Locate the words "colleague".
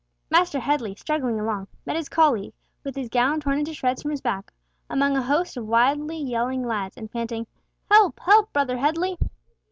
2.09-2.55